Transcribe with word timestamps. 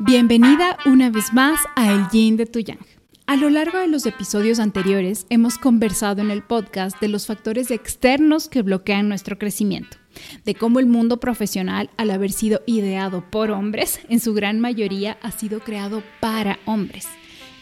Bienvenida 0.00 0.76
una 0.86 1.08
vez 1.08 1.32
más 1.32 1.60
a 1.76 1.92
El 1.92 2.08
Yin 2.10 2.36
de 2.36 2.46
Tu 2.46 2.58
Yang. 2.58 2.84
A 3.28 3.36
lo 3.36 3.48
largo 3.48 3.78
de 3.78 3.86
los 3.86 4.06
episodios 4.06 4.58
anteriores 4.58 5.24
hemos 5.30 5.56
conversado 5.56 6.20
en 6.20 6.32
el 6.32 6.42
podcast 6.42 7.00
de 7.00 7.06
los 7.06 7.26
factores 7.26 7.70
externos 7.70 8.48
que 8.48 8.62
bloquean 8.62 9.08
nuestro 9.08 9.38
crecimiento, 9.38 9.96
de 10.44 10.56
cómo 10.56 10.80
el 10.80 10.86
mundo 10.86 11.20
profesional, 11.20 11.90
al 11.96 12.10
haber 12.10 12.32
sido 12.32 12.60
ideado 12.66 13.24
por 13.30 13.52
hombres, 13.52 14.00
en 14.08 14.18
su 14.18 14.34
gran 14.34 14.58
mayoría 14.58 15.16
ha 15.22 15.30
sido 15.30 15.60
creado 15.60 16.02
para 16.20 16.58
hombres. 16.66 17.06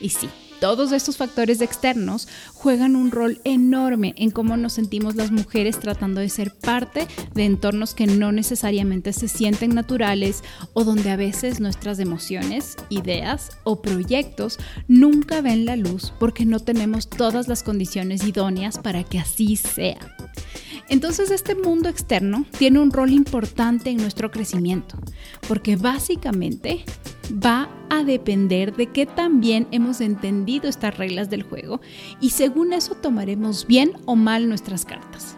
Y 0.01 0.09
sí, 0.09 0.31
todos 0.63 0.93
estos 0.93 1.17
factores 1.17 1.61
externos 1.61 2.29
juegan 2.55 2.95
un 2.95 3.11
rol 3.11 3.41
enorme 3.43 4.15
en 4.17 4.31
cómo 4.31 4.57
nos 4.57 4.75
sentimos 4.75 5.17
las 5.17 5.33
mujeres 5.33 5.81
tratando 5.81 6.21
de 6.21 6.29
ser 6.29 6.55
parte 6.55 7.09
de 7.35 7.47
entornos 7.47 7.95
que 7.95 8.07
no 8.07 8.31
necesariamente 8.31 9.13
se 9.13 9.27
sienten 9.27 9.75
naturales 9.75 10.45
o 10.73 10.85
donde 10.85 11.11
a 11.11 11.17
veces 11.17 11.59
nuestras 11.59 11.99
emociones, 11.99 12.77
ideas 12.91 13.59
o 13.65 13.83
proyectos 13.83 14.61
nunca 14.87 15.41
ven 15.41 15.65
la 15.65 15.75
luz 15.75 16.15
porque 16.21 16.45
no 16.45 16.61
tenemos 16.61 17.11
todas 17.11 17.49
las 17.49 17.65
condiciones 17.65 18.23
idóneas 18.23 18.79
para 18.79 19.03
que 19.03 19.19
así 19.19 19.57
sea. 19.57 20.17
Entonces 20.89 21.33
este 21.33 21.57
mundo 21.57 21.89
externo 21.89 22.47
tiene 22.57 22.79
un 22.79 22.93
rol 22.93 23.11
importante 23.11 23.91
en 23.91 23.97
nuestro 23.97 24.31
crecimiento, 24.31 24.97
porque 25.49 25.75
básicamente 25.75 26.85
va 27.33 27.69
a 27.93 28.05
depender 28.05 28.75
de 28.75 28.87
qué 28.87 29.05
tan 29.05 29.43
bien 29.43 29.69
hemos 29.71 30.01
entendido 30.01 30.67
estas 30.67 30.97
reglas 30.97 31.29
del 31.29 31.43
juego 31.43 31.83
y 32.23 32.31
según 32.31 32.73
eso 32.73 32.95
tomaremos 32.95 33.67
bien 33.67 33.93
o 34.07 34.17
mal 34.17 34.49
nuestras 34.49 34.87
cartas. 34.87 35.37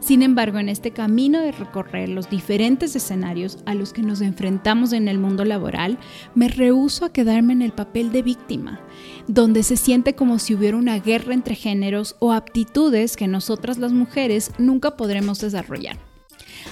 Sin 0.00 0.22
embargo, 0.22 0.58
en 0.58 0.70
este 0.70 0.92
camino 0.92 1.42
de 1.42 1.52
recorrer 1.52 2.08
los 2.08 2.30
diferentes 2.30 2.96
escenarios 2.96 3.58
a 3.66 3.74
los 3.74 3.92
que 3.92 4.00
nos 4.00 4.22
enfrentamos 4.22 4.94
en 4.94 5.08
el 5.08 5.18
mundo 5.18 5.44
laboral, 5.44 5.98
me 6.34 6.48
rehúso 6.48 7.04
a 7.04 7.12
quedarme 7.12 7.52
en 7.52 7.60
el 7.60 7.72
papel 7.72 8.12
de 8.12 8.22
víctima, 8.22 8.80
donde 9.26 9.62
se 9.62 9.76
siente 9.76 10.14
como 10.14 10.38
si 10.38 10.54
hubiera 10.54 10.78
una 10.78 10.98
guerra 10.98 11.34
entre 11.34 11.54
géneros 11.54 12.16
o 12.18 12.32
aptitudes 12.32 13.14
que 13.14 13.28
nosotras 13.28 13.76
las 13.76 13.92
mujeres 13.92 14.52
nunca 14.56 14.96
podremos 14.96 15.38
desarrollar. 15.40 16.07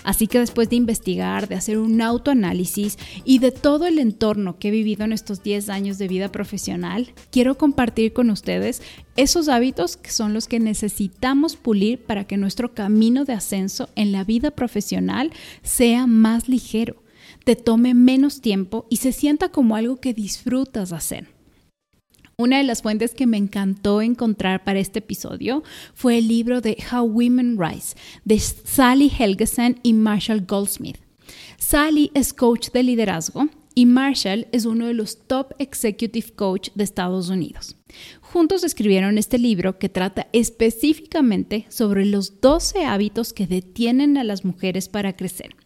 Así 0.04 0.26
que 0.26 0.38
después 0.38 0.68
de 0.68 0.76
investigar, 0.76 1.48
de 1.48 1.54
hacer 1.54 1.78
un 1.78 2.00
autoanálisis 2.00 2.98
y 3.24 3.38
de 3.38 3.52
todo 3.52 3.86
el 3.86 3.98
entorno 3.98 4.58
que 4.58 4.68
he 4.68 4.70
vivido 4.70 5.04
en 5.04 5.12
estos 5.12 5.42
10 5.42 5.68
años 5.68 5.98
de 5.98 6.08
vida 6.08 6.30
profesional, 6.30 7.12
quiero 7.30 7.56
compartir 7.58 8.12
con 8.12 8.30
ustedes 8.30 8.82
esos 9.16 9.48
hábitos 9.48 9.96
que 9.96 10.10
son 10.10 10.34
los 10.34 10.48
que 10.48 10.60
necesitamos 10.60 11.56
pulir 11.56 11.98
para 12.04 12.24
que 12.24 12.36
nuestro 12.36 12.74
camino 12.74 13.24
de 13.24 13.32
ascenso 13.32 13.88
en 13.96 14.12
la 14.12 14.24
vida 14.24 14.50
profesional 14.50 15.32
sea 15.62 16.06
más 16.06 16.48
ligero, 16.48 17.02
te 17.44 17.56
tome 17.56 17.94
menos 17.94 18.40
tiempo 18.40 18.86
y 18.90 18.96
se 18.96 19.12
sienta 19.12 19.50
como 19.50 19.76
algo 19.76 19.96
que 19.96 20.14
disfrutas 20.14 20.92
hacer. 20.92 21.35
Una 22.38 22.58
de 22.58 22.64
las 22.64 22.82
fuentes 22.82 23.14
que 23.14 23.26
me 23.26 23.38
encantó 23.38 24.02
encontrar 24.02 24.62
para 24.62 24.78
este 24.78 24.98
episodio 24.98 25.62
fue 25.94 26.18
el 26.18 26.28
libro 26.28 26.60
de 26.60 26.76
How 26.92 27.04
Women 27.04 27.56
Rise 27.58 27.96
de 28.26 28.38
Sally 28.38 29.10
Helgesen 29.18 29.80
y 29.82 29.94
Marshall 29.94 30.44
Goldsmith. 30.44 30.98
Sally 31.56 32.10
es 32.12 32.34
coach 32.34 32.68
de 32.72 32.82
liderazgo 32.82 33.48
y 33.74 33.86
Marshall 33.86 34.48
es 34.52 34.66
uno 34.66 34.86
de 34.86 34.92
los 34.92 35.26
top 35.26 35.54
executive 35.58 36.32
coach 36.32 36.68
de 36.74 36.84
Estados 36.84 37.30
Unidos. 37.30 37.74
Juntos 38.20 38.64
escribieron 38.64 39.16
este 39.16 39.38
libro 39.38 39.78
que 39.78 39.88
trata 39.88 40.26
específicamente 40.34 41.64
sobre 41.70 42.04
los 42.04 42.42
12 42.42 42.84
hábitos 42.84 43.32
que 43.32 43.46
detienen 43.46 44.18
a 44.18 44.24
las 44.24 44.44
mujeres 44.44 44.90
para 44.90 45.14
crecer. 45.14 45.56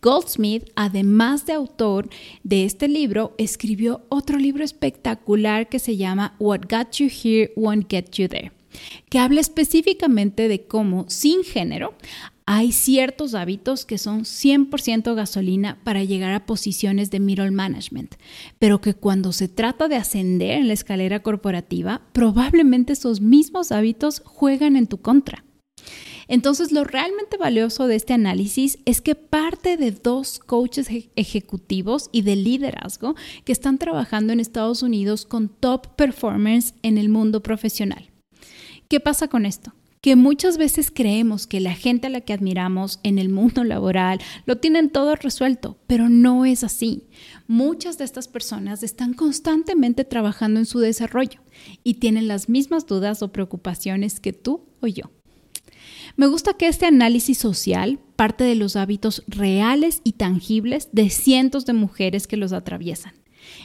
Goldsmith, 0.00 0.70
además 0.76 1.46
de 1.46 1.52
autor 1.52 2.08
de 2.42 2.64
este 2.64 2.88
libro, 2.88 3.34
escribió 3.38 4.02
otro 4.08 4.38
libro 4.38 4.64
espectacular 4.64 5.68
que 5.68 5.78
se 5.78 5.96
llama 5.96 6.34
What 6.38 6.62
Got 6.70 6.92
You 6.92 7.08
Here 7.08 7.52
Won't 7.56 7.90
Get 7.90 8.10
You 8.12 8.28
There, 8.28 8.52
que 9.08 9.18
habla 9.18 9.40
específicamente 9.40 10.48
de 10.48 10.64
cómo, 10.66 11.06
sin 11.08 11.44
género, 11.44 11.94
hay 12.44 12.72
ciertos 12.72 13.34
hábitos 13.34 13.86
que 13.86 13.98
son 13.98 14.22
100% 14.22 15.14
gasolina 15.14 15.78
para 15.84 16.02
llegar 16.02 16.32
a 16.32 16.44
posiciones 16.44 17.10
de 17.10 17.20
middle 17.20 17.52
management, 17.52 18.16
pero 18.58 18.80
que 18.80 18.94
cuando 18.94 19.32
se 19.32 19.48
trata 19.48 19.88
de 19.88 19.96
ascender 19.96 20.58
en 20.58 20.66
la 20.66 20.74
escalera 20.74 21.20
corporativa, 21.20 22.02
probablemente 22.12 22.94
esos 22.94 23.20
mismos 23.20 23.70
hábitos 23.70 24.22
juegan 24.24 24.76
en 24.76 24.86
tu 24.86 24.98
contra. 24.98 25.44
Entonces, 26.28 26.72
lo 26.72 26.84
realmente 26.84 27.36
valioso 27.36 27.86
de 27.86 27.96
este 27.96 28.12
análisis 28.12 28.78
es 28.84 29.00
que 29.00 29.14
parte 29.14 29.76
de 29.76 29.90
dos 29.90 30.38
coaches 30.38 30.88
ejecutivos 31.16 32.08
y 32.12 32.22
de 32.22 32.36
liderazgo 32.36 33.14
que 33.44 33.52
están 33.52 33.78
trabajando 33.78 34.32
en 34.32 34.40
Estados 34.40 34.82
Unidos 34.82 35.26
con 35.26 35.48
top 35.48 35.94
performers 35.96 36.74
en 36.82 36.98
el 36.98 37.08
mundo 37.08 37.42
profesional. 37.42 38.10
¿Qué 38.88 39.00
pasa 39.00 39.28
con 39.28 39.46
esto? 39.46 39.72
que 40.02 40.16
muchas 40.16 40.58
veces 40.58 40.90
creemos 40.92 41.46
que 41.46 41.60
la 41.60 41.74
gente 41.74 42.08
a 42.08 42.10
la 42.10 42.20
que 42.20 42.32
admiramos 42.32 42.98
en 43.04 43.18
el 43.20 43.28
mundo 43.28 43.62
laboral 43.64 44.20
lo 44.46 44.58
tienen 44.58 44.90
todo 44.90 45.14
resuelto, 45.14 45.78
pero 45.86 46.08
no 46.08 46.44
es 46.44 46.64
así. 46.64 47.04
Muchas 47.46 47.98
de 47.98 48.04
estas 48.04 48.26
personas 48.26 48.82
están 48.82 49.14
constantemente 49.14 50.04
trabajando 50.04 50.58
en 50.58 50.66
su 50.66 50.80
desarrollo 50.80 51.40
y 51.84 51.94
tienen 51.94 52.26
las 52.26 52.48
mismas 52.48 52.86
dudas 52.86 53.22
o 53.22 53.32
preocupaciones 53.32 54.18
que 54.18 54.32
tú 54.32 54.66
o 54.80 54.88
yo. 54.88 55.12
Me 56.16 56.26
gusta 56.26 56.54
que 56.54 56.68
este 56.68 56.86
análisis 56.86 57.38
social 57.38 57.98
parte 58.16 58.44
de 58.44 58.54
los 58.54 58.76
hábitos 58.76 59.24
reales 59.26 60.00
y 60.04 60.12
tangibles 60.12 60.88
de 60.92 61.10
cientos 61.10 61.64
de 61.66 61.72
mujeres 61.72 62.26
que 62.26 62.36
los 62.36 62.52
atraviesan. 62.52 63.14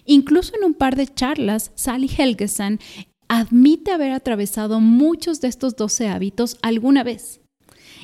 Incluso 0.05 0.55
en 0.55 0.63
un 0.63 0.73
par 0.73 0.95
de 0.95 1.07
charlas, 1.07 1.71
Sally 1.75 2.09
Helgeson 2.17 2.79
admite 3.27 3.91
haber 3.91 4.13
atravesado 4.13 4.79
muchos 4.79 5.41
de 5.41 5.49
estos 5.49 5.75
12 5.75 6.07
hábitos 6.07 6.57
alguna 6.61 7.03
vez, 7.03 7.41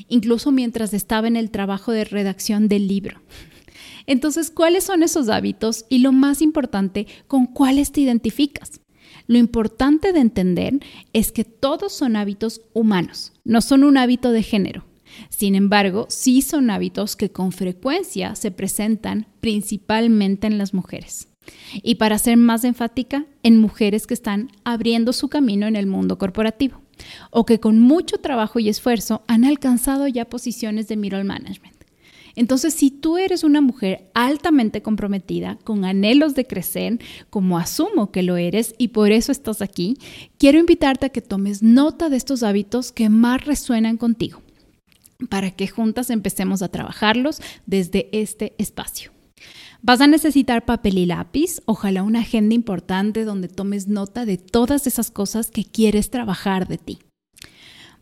incluso 0.09 0.51
mientras 0.51 0.93
estaba 0.93 1.27
en 1.27 1.37
el 1.37 1.49
trabajo 1.49 1.91
de 1.91 2.03
redacción 2.03 2.67
del 2.67 2.87
libro. 2.87 3.21
Entonces, 4.05 4.51
¿cuáles 4.51 4.83
son 4.83 5.01
esos 5.01 5.29
hábitos? 5.29 5.85
Y 5.89 5.99
lo 5.99 6.11
más 6.11 6.41
importante, 6.41 7.07
¿con 7.27 7.45
cuáles 7.45 7.93
te 7.93 8.01
identificas? 8.01 8.81
Lo 9.27 9.37
importante 9.37 10.13
de 10.13 10.19
entender 10.19 10.79
es 11.13 11.31
que 11.31 11.43
todos 11.43 11.93
son 11.93 12.15
hábitos 12.15 12.61
humanos, 12.73 13.33
no 13.43 13.61
son 13.61 13.83
un 13.83 13.97
hábito 13.97 14.31
de 14.31 14.43
género. 14.43 14.85
Sin 15.29 15.55
embargo, 15.55 16.07
sí 16.09 16.41
son 16.41 16.69
hábitos 16.69 17.15
que 17.15 17.29
con 17.29 17.51
frecuencia 17.51 18.35
se 18.35 18.51
presentan 18.51 19.27
principalmente 19.41 20.47
en 20.47 20.57
las 20.57 20.73
mujeres. 20.73 21.27
Y 21.81 21.95
para 21.95 22.17
ser 22.17 22.37
más 22.37 22.63
enfática, 22.63 23.25
en 23.43 23.59
mujeres 23.59 24.07
que 24.07 24.13
están 24.13 24.49
abriendo 24.63 25.13
su 25.13 25.27
camino 25.27 25.67
en 25.67 25.75
el 25.75 25.87
mundo 25.87 26.17
corporativo 26.17 26.81
o 27.31 27.45
que 27.45 27.59
con 27.59 27.79
mucho 27.79 28.19
trabajo 28.19 28.59
y 28.59 28.69
esfuerzo 28.69 29.23
han 29.27 29.45
alcanzado 29.45 30.07
ya 30.07 30.25
posiciones 30.25 30.87
de 30.87 30.97
middle 30.97 31.23
management. 31.23 31.72
Entonces, 32.35 32.73
si 32.73 32.89
tú 32.89 33.17
eres 33.17 33.43
una 33.43 33.61
mujer 33.61 34.09
altamente 34.13 34.81
comprometida, 34.81 35.57
con 35.63 35.85
anhelos 35.85 36.35
de 36.35 36.47
crecer, 36.47 36.99
como 37.29 37.57
asumo 37.57 38.11
que 38.11 38.23
lo 38.23 38.37
eres 38.37 38.73
y 38.77 38.89
por 38.89 39.11
eso 39.11 39.31
estás 39.31 39.61
aquí, 39.61 39.97
quiero 40.37 40.59
invitarte 40.59 41.05
a 41.05 41.09
que 41.09 41.21
tomes 41.21 41.61
nota 41.61 42.09
de 42.09 42.17
estos 42.17 42.43
hábitos 42.43 42.91
que 42.91 43.09
más 43.09 43.45
resuenan 43.45 43.97
contigo, 43.97 44.41
para 45.29 45.51
que 45.51 45.67
juntas 45.67 46.09
empecemos 46.09 46.61
a 46.61 46.69
trabajarlos 46.69 47.41
desde 47.65 48.09
este 48.11 48.55
espacio. 48.57 49.11
Vas 49.85 49.99
a 49.99 50.07
necesitar 50.07 50.65
papel 50.65 50.97
y 50.97 51.05
lápiz, 51.05 51.61
ojalá 51.65 52.03
una 52.03 52.21
agenda 52.21 52.55
importante 52.55 53.25
donde 53.25 53.49
tomes 53.49 53.89
nota 53.89 54.25
de 54.25 54.37
todas 54.37 54.87
esas 54.87 55.11
cosas 55.11 55.51
que 55.51 55.65
quieres 55.65 56.09
trabajar 56.09 56.69
de 56.69 56.77
ti. 56.77 56.99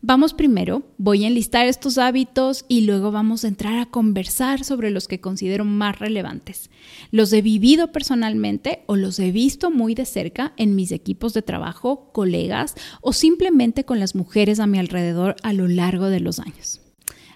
Vamos 0.04 0.34
primero, 0.34 0.82
voy 0.98 1.22
a 1.22 1.28
enlistar 1.28 1.66
estos 1.66 1.96
hábitos 1.96 2.64
y 2.66 2.80
luego 2.80 3.12
vamos 3.12 3.44
a 3.44 3.48
entrar 3.48 3.78
a 3.78 3.86
conversar 3.86 4.64
sobre 4.64 4.90
los 4.90 5.06
que 5.06 5.20
considero 5.20 5.64
más 5.64 6.00
relevantes. 6.00 6.70
Los 7.12 7.32
he 7.32 7.40
vivido 7.40 7.92
personalmente 7.92 8.82
o 8.86 8.96
los 8.96 9.20
he 9.20 9.30
visto 9.30 9.70
muy 9.70 9.94
de 9.94 10.04
cerca 10.04 10.54
en 10.56 10.74
mis 10.74 10.90
equipos 10.90 11.34
de 11.34 11.42
trabajo, 11.42 12.10
colegas 12.12 12.74
o 13.00 13.12
simplemente 13.12 13.84
con 13.84 14.00
las 14.00 14.16
mujeres 14.16 14.58
a 14.58 14.66
mi 14.66 14.80
alrededor 14.80 15.36
a 15.44 15.52
lo 15.52 15.68
largo 15.68 16.06
de 16.06 16.18
los 16.18 16.40
años. 16.40 16.80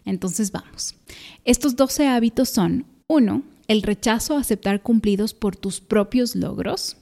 Entonces 0.04 0.50
vamos. 0.50 0.96
Estos 1.44 1.76
12 1.76 2.08
hábitos 2.08 2.48
son 2.48 2.84
1. 3.06 3.44
El 3.68 3.82
rechazo 3.82 4.36
a 4.36 4.40
aceptar 4.40 4.82
cumplidos 4.82 5.34
por 5.34 5.54
tus 5.54 5.80
propios 5.80 6.34
logros. 6.34 6.96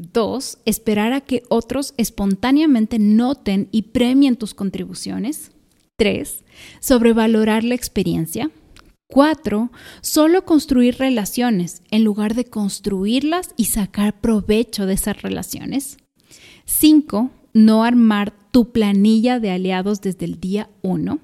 Dos, 0.00 0.58
esperar 0.64 1.12
a 1.12 1.22
que 1.22 1.42
otros 1.48 1.92
espontáneamente 1.96 3.00
noten 3.00 3.68
y 3.72 3.82
premien 3.82 4.36
tus 4.36 4.54
contribuciones. 4.54 5.50
Tres, 5.96 6.44
sobrevalorar 6.78 7.64
la 7.64 7.74
experiencia. 7.74 8.52
Cuatro, 9.08 9.72
solo 10.00 10.44
construir 10.44 10.98
relaciones 10.98 11.82
en 11.90 12.04
lugar 12.04 12.36
de 12.36 12.44
construirlas 12.44 13.54
y 13.56 13.64
sacar 13.64 14.20
provecho 14.20 14.86
de 14.86 14.94
esas 14.94 15.20
relaciones. 15.20 15.96
Cinco, 16.64 17.32
no 17.52 17.82
armar 17.82 18.32
tu 18.52 18.70
planilla 18.70 19.40
de 19.40 19.50
aliados 19.50 20.00
desde 20.00 20.26
el 20.26 20.38
día 20.38 20.70
uno. 20.80 21.18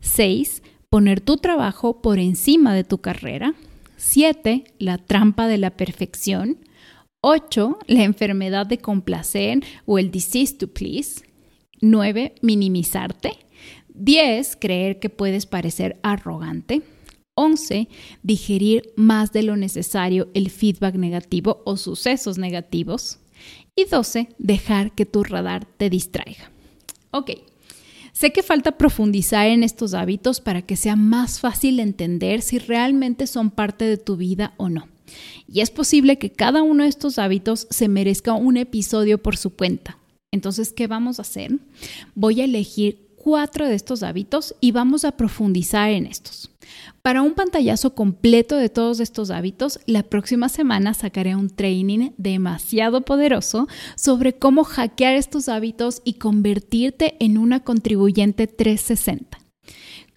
Seis, 0.00 0.64
poner 0.90 1.20
tu 1.20 1.36
trabajo 1.36 2.02
por 2.02 2.18
encima 2.18 2.74
de 2.74 2.82
tu 2.82 2.98
carrera. 2.98 3.54
7. 3.96 4.64
La 4.80 4.98
trampa 4.98 5.46
de 5.46 5.58
la 5.58 5.70
perfección. 5.70 6.58
8. 7.20 7.78
La 7.88 8.04
enfermedad 8.04 8.66
de 8.66 8.78
complacer 8.78 9.64
o 9.86 9.98
el 9.98 10.10
disease 10.10 10.54
to 10.54 10.68
please. 10.68 11.22
9. 11.80 12.36
Minimizarte. 12.42 13.32
10. 13.88 14.56
Creer 14.56 15.00
que 15.00 15.10
puedes 15.10 15.44
parecer 15.44 15.98
arrogante. 16.04 16.82
11. 17.34 17.88
Digerir 18.22 18.92
más 18.96 19.32
de 19.32 19.42
lo 19.42 19.56
necesario 19.56 20.28
el 20.34 20.50
feedback 20.50 20.94
negativo 20.94 21.62
o 21.64 21.76
sucesos 21.76 22.38
negativos. 22.38 23.18
Y 23.74 23.86
12. 23.86 24.28
Dejar 24.38 24.92
que 24.92 25.04
tu 25.04 25.24
radar 25.24 25.64
te 25.64 25.90
distraiga. 25.90 26.52
Ok, 27.10 27.30
sé 28.12 28.32
que 28.32 28.44
falta 28.44 28.78
profundizar 28.78 29.46
en 29.46 29.64
estos 29.64 29.94
hábitos 29.94 30.40
para 30.40 30.62
que 30.62 30.76
sea 30.76 30.94
más 30.94 31.40
fácil 31.40 31.80
entender 31.80 32.42
si 32.42 32.58
realmente 32.58 33.26
son 33.26 33.50
parte 33.50 33.86
de 33.86 33.96
tu 33.96 34.16
vida 34.16 34.54
o 34.56 34.68
no. 34.68 34.86
Y 35.46 35.60
es 35.60 35.70
posible 35.70 36.18
que 36.18 36.30
cada 36.30 36.62
uno 36.62 36.82
de 36.82 36.88
estos 36.88 37.18
hábitos 37.18 37.66
se 37.70 37.88
merezca 37.88 38.32
un 38.34 38.56
episodio 38.56 39.18
por 39.18 39.36
su 39.36 39.50
cuenta. 39.50 39.98
Entonces, 40.30 40.72
¿qué 40.72 40.86
vamos 40.86 41.18
a 41.18 41.22
hacer? 41.22 41.52
Voy 42.14 42.40
a 42.40 42.44
elegir 42.44 43.08
cuatro 43.16 43.66
de 43.66 43.74
estos 43.74 44.02
hábitos 44.02 44.54
y 44.60 44.72
vamos 44.72 45.04
a 45.04 45.12
profundizar 45.12 45.90
en 45.90 46.06
estos. 46.06 46.50
Para 47.02 47.22
un 47.22 47.34
pantallazo 47.34 47.94
completo 47.94 48.56
de 48.56 48.68
todos 48.68 49.00
estos 49.00 49.30
hábitos, 49.30 49.80
la 49.86 50.02
próxima 50.02 50.48
semana 50.48 50.94
sacaré 50.94 51.34
un 51.36 51.48
training 51.48 52.10
demasiado 52.18 53.02
poderoso 53.02 53.68
sobre 53.96 54.34
cómo 54.34 54.64
hackear 54.64 55.14
estos 55.14 55.48
hábitos 55.48 56.02
y 56.04 56.14
convertirte 56.14 57.16
en 57.20 57.38
una 57.38 57.60
contribuyente 57.60 58.46
360. 58.46 59.47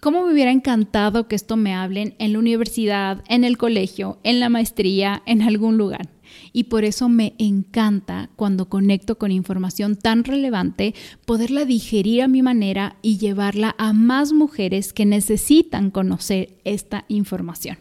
¿Cómo 0.02 0.24
me 0.24 0.32
hubiera 0.32 0.50
encantado 0.50 1.28
que 1.28 1.36
esto 1.36 1.56
me 1.56 1.74
hablen 1.74 2.16
en 2.18 2.32
la 2.32 2.40
universidad, 2.40 3.22
en 3.28 3.44
el 3.44 3.56
colegio, 3.56 4.18
en 4.24 4.40
la 4.40 4.48
maestría, 4.48 5.22
en 5.26 5.42
algún 5.42 5.78
lugar? 5.78 6.08
y 6.54 6.64
por 6.64 6.84
eso 6.84 7.10
me 7.10 7.34
encanta 7.36 8.30
cuando 8.36 8.70
conecto 8.70 9.18
con 9.18 9.30
información 9.30 9.96
tan 9.96 10.24
relevante 10.24 10.94
poderla 11.26 11.66
digerir 11.66 12.22
a 12.22 12.28
mi 12.28 12.40
manera 12.40 12.96
y 13.02 13.18
llevarla 13.18 13.74
a 13.76 13.92
más 13.92 14.32
mujeres 14.32 14.94
que 14.94 15.04
necesitan 15.04 15.90
conocer 15.90 16.56
esta 16.64 17.04
información. 17.08 17.76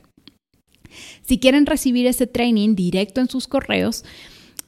Si 1.22 1.40
quieren 1.40 1.66
recibir 1.66 2.08
ese 2.08 2.28
training 2.28 2.76
directo 2.76 3.22
en 3.22 3.30
sus 3.30 3.48
correos, 3.48 4.04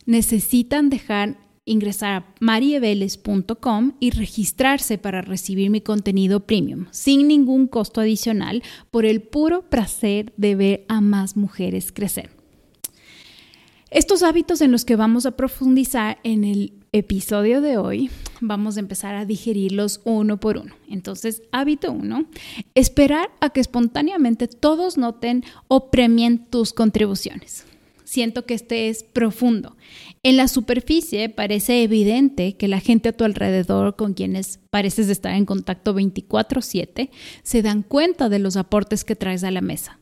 necesitan 0.06 0.90
dejar 0.90 1.38
ingresar 1.66 2.14
a 2.14 2.26
marieveles.com 2.40 3.94
y 4.00 4.12
registrarse 4.12 4.98
para 4.98 5.22
recibir 5.22 5.70
mi 5.70 5.82
contenido 5.82 6.42
premium 6.42 6.88
sin 6.92 7.28
ningún 7.28 7.68
costo 7.68 8.02
adicional 8.02 8.64
por 8.92 9.06
el 9.06 9.22
puro 9.22 9.70
placer 9.70 10.34
de 10.38 10.56
ver 10.56 10.86
a 10.88 11.02
más 11.02 11.38
mujeres 11.38 11.92
crecer. 11.92 12.32
Estos 13.92 14.24
hábitos 14.24 14.62
en 14.62 14.72
los 14.72 14.86
que 14.86 14.96
vamos 14.96 15.28
a 15.28 15.38
profundizar 15.38 16.18
en 16.24 16.44
el 16.44 16.74
episodio 16.94 17.62
de 17.62 17.78
hoy, 17.78 18.10
vamos 18.42 18.78
a 18.78 18.80
empezar 18.80 19.14
a 19.16 19.26
digerirlos 19.26 20.02
uno 20.04 20.40
por 20.40 20.58
uno. 20.58 20.74
Entonces, 20.90 21.44
hábito 21.52 21.92
uno, 21.92 22.26
esperar 22.74 23.30
a 23.40 23.52
que 23.52 23.60
espontáneamente 23.60 24.48
todos 24.48 24.98
noten 24.98 25.44
o 25.68 25.92
premien 25.92 26.46
tus 26.46 26.74
contribuciones. 26.74 27.66
Siento 28.14 28.46
que 28.46 28.54
este 28.54 28.90
es 28.90 29.04
profundo. 29.04 29.76
En 30.22 30.38
la 30.38 30.48
superficie 30.48 31.30
parece 31.30 31.82
evidente 31.82 32.58
que 32.58 32.68
la 32.68 32.80
gente 32.80 33.10
a 33.10 33.14
tu 33.14 33.24
alrededor 33.24 33.96
con 33.96 34.14
quienes 34.14 34.60
pareces 34.70 35.10
estar 35.10 35.34
en 35.34 35.48
contacto 35.48 35.96
24/7 35.96 37.10
se 37.42 37.62
dan 37.64 37.82
cuenta 37.82 38.30
de 38.30 38.38
los 38.38 38.56
aportes 38.56 39.04
que 39.04 39.16
traes 39.16 39.44
a 39.44 39.50
la 39.50 39.62
mesa 39.62 40.00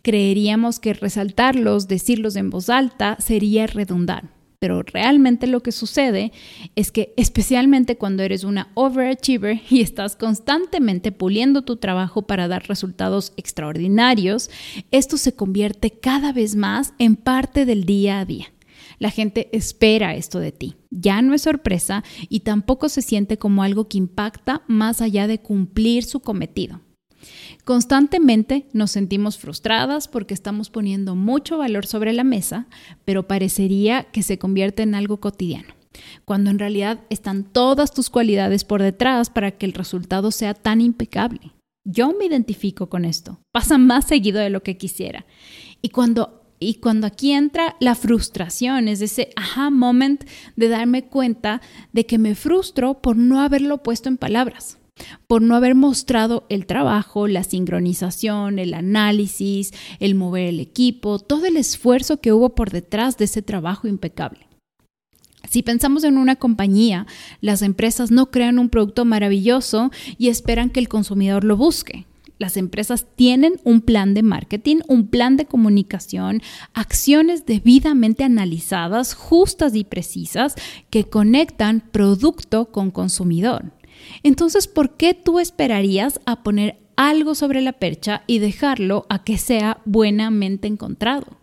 Creeríamos 0.00 0.80
que 0.80 0.94
resaltarlos, 0.94 1.86
decirlos 1.86 2.34
en 2.36 2.48
voz 2.48 2.70
alta, 2.70 3.18
sería 3.20 3.66
redundar. 3.66 4.39
Pero 4.60 4.82
realmente 4.82 5.46
lo 5.46 5.62
que 5.62 5.72
sucede 5.72 6.32
es 6.76 6.92
que 6.92 7.14
especialmente 7.16 7.96
cuando 7.96 8.22
eres 8.22 8.44
una 8.44 8.68
overachiever 8.74 9.62
y 9.70 9.80
estás 9.80 10.16
constantemente 10.16 11.12
puliendo 11.12 11.62
tu 11.62 11.78
trabajo 11.78 12.22
para 12.22 12.46
dar 12.46 12.68
resultados 12.68 13.32
extraordinarios, 13.38 14.50
esto 14.90 15.16
se 15.16 15.34
convierte 15.34 15.92
cada 15.92 16.32
vez 16.32 16.56
más 16.56 16.92
en 16.98 17.16
parte 17.16 17.64
del 17.64 17.86
día 17.86 18.20
a 18.20 18.26
día. 18.26 18.52
La 18.98 19.10
gente 19.10 19.48
espera 19.56 20.14
esto 20.14 20.38
de 20.38 20.52
ti. 20.52 20.76
Ya 20.90 21.22
no 21.22 21.32
es 21.32 21.40
sorpresa 21.40 22.04
y 22.28 22.40
tampoco 22.40 22.90
se 22.90 23.00
siente 23.00 23.38
como 23.38 23.62
algo 23.62 23.88
que 23.88 23.96
impacta 23.96 24.62
más 24.66 25.00
allá 25.00 25.26
de 25.26 25.40
cumplir 25.40 26.04
su 26.04 26.20
cometido. 26.20 26.82
Constantemente 27.64 28.66
nos 28.72 28.90
sentimos 28.90 29.38
frustradas 29.38 30.08
porque 30.08 30.34
estamos 30.34 30.70
poniendo 30.70 31.14
mucho 31.14 31.58
valor 31.58 31.86
sobre 31.86 32.12
la 32.12 32.24
mesa, 32.24 32.66
pero 33.04 33.26
parecería 33.26 34.04
que 34.04 34.22
se 34.22 34.38
convierte 34.38 34.82
en 34.82 34.94
algo 34.94 35.20
cotidiano, 35.20 35.74
cuando 36.24 36.50
en 36.50 36.58
realidad 36.58 37.00
están 37.10 37.44
todas 37.44 37.92
tus 37.92 38.10
cualidades 38.10 38.64
por 38.64 38.82
detrás 38.82 39.30
para 39.30 39.52
que 39.52 39.66
el 39.66 39.72
resultado 39.72 40.30
sea 40.30 40.54
tan 40.54 40.80
impecable. 40.80 41.52
Yo 41.84 42.12
me 42.12 42.26
identifico 42.26 42.88
con 42.88 43.04
esto, 43.04 43.40
pasa 43.52 43.78
más 43.78 44.06
seguido 44.06 44.40
de 44.40 44.50
lo 44.50 44.62
que 44.62 44.76
quisiera. 44.76 45.26
Y 45.82 45.90
cuando 45.90 46.36
y 46.62 46.74
cuando 46.74 47.06
aquí 47.06 47.32
entra 47.32 47.74
la 47.80 47.94
frustración, 47.94 48.86
es 48.86 49.00
ese 49.00 49.30
aha 49.34 49.70
moment 49.70 50.24
de 50.56 50.68
darme 50.68 51.06
cuenta 51.06 51.62
de 51.94 52.04
que 52.04 52.18
me 52.18 52.34
frustro 52.34 53.00
por 53.00 53.16
no 53.16 53.40
haberlo 53.40 53.82
puesto 53.82 54.10
en 54.10 54.18
palabras 54.18 54.76
por 55.26 55.42
no 55.42 55.54
haber 55.54 55.74
mostrado 55.74 56.44
el 56.48 56.66
trabajo, 56.66 57.26
la 57.26 57.44
sincronización, 57.44 58.58
el 58.58 58.74
análisis, 58.74 59.72
el 59.98 60.14
mover 60.14 60.46
el 60.46 60.60
equipo, 60.60 61.18
todo 61.18 61.46
el 61.46 61.56
esfuerzo 61.56 62.20
que 62.20 62.32
hubo 62.32 62.54
por 62.54 62.70
detrás 62.70 63.16
de 63.16 63.26
ese 63.26 63.42
trabajo 63.42 63.88
impecable. 63.88 64.46
Si 65.48 65.62
pensamos 65.62 66.04
en 66.04 66.18
una 66.18 66.36
compañía, 66.36 67.06
las 67.40 67.62
empresas 67.62 68.10
no 68.10 68.30
crean 68.30 68.58
un 68.58 68.68
producto 68.68 69.04
maravilloso 69.04 69.90
y 70.16 70.28
esperan 70.28 70.70
que 70.70 70.80
el 70.80 70.88
consumidor 70.88 71.44
lo 71.44 71.56
busque. 71.56 72.06
Las 72.38 72.56
empresas 72.56 73.06
tienen 73.16 73.60
un 73.64 73.82
plan 73.82 74.14
de 74.14 74.22
marketing, 74.22 74.76
un 74.88 75.08
plan 75.08 75.36
de 75.36 75.44
comunicación, 75.44 76.40
acciones 76.72 77.44
debidamente 77.44 78.24
analizadas, 78.24 79.12
justas 79.12 79.74
y 79.74 79.84
precisas 79.84 80.54
que 80.88 81.04
conectan 81.04 81.82
producto 81.92 82.72
con 82.72 82.90
consumidor. 82.90 83.72
Entonces, 84.22 84.66
¿por 84.68 84.96
qué 84.96 85.14
tú 85.14 85.38
esperarías 85.38 86.20
a 86.26 86.42
poner 86.42 86.78
algo 86.96 87.34
sobre 87.34 87.60
la 87.60 87.72
percha 87.72 88.22
y 88.26 88.38
dejarlo 88.38 89.06
a 89.08 89.24
que 89.24 89.38
sea 89.38 89.80
buenamente 89.84 90.68
encontrado? 90.68 91.38